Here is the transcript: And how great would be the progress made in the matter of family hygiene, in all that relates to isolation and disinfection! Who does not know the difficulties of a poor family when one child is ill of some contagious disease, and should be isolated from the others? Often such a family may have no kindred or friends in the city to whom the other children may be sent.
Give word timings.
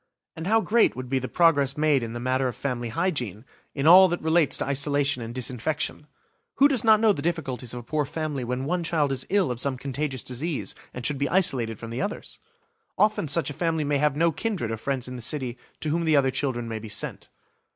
And 0.35 0.47
how 0.47 0.61
great 0.61 0.95
would 0.95 1.09
be 1.09 1.19
the 1.19 1.27
progress 1.27 1.77
made 1.77 2.01
in 2.01 2.13
the 2.13 2.19
matter 2.19 2.47
of 2.47 2.55
family 2.55 2.89
hygiene, 2.89 3.45
in 3.75 3.85
all 3.85 4.07
that 4.07 4.19
relates 4.19 4.57
to 4.57 4.65
isolation 4.65 5.21
and 5.21 5.31
disinfection! 5.31 6.07
Who 6.55 6.67
does 6.67 6.83
not 6.83 6.99
know 6.99 7.13
the 7.13 7.21
difficulties 7.21 7.71
of 7.75 7.81
a 7.81 7.83
poor 7.83 8.05
family 8.05 8.43
when 8.43 8.65
one 8.65 8.83
child 8.83 9.11
is 9.11 9.27
ill 9.29 9.51
of 9.51 9.59
some 9.59 9.77
contagious 9.77 10.23
disease, 10.23 10.73
and 10.91 11.05
should 11.05 11.19
be 11.19 11.29
isolated 11.29 11.77
from 11.77 11.91
the 11.91 12.01
others? 12.01 12.39
Often 12.97 13.27
such 13.27 13.51
a 13.51 13.53
family 13.53 13.83
may 13.83 13.99
have 13.99 14.15
no 14.15 14.31
kindred 14.31 14.71
or 14.71 14.77
friends 14.77 15.07
in 15.07 15.17
the 15.17 15.21
city 15.21 15.55
to 15.81 15.89
whom 15.89 16.05
the 16.05 16.15
other 16.15 16.31
children 16.31 16.67
may 16.67 16.79
be 16.79 16.89
sent. 16.89 17.29